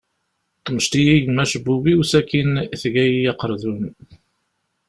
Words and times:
Temceḍ-iyi 0.65 1.15
yemma 1.21 1.41
acebbub-iw, 1.43 2.01
sakin 2.11 2.49
tegga-iyi 2.81 3.29
aqardun. 3.31 3.81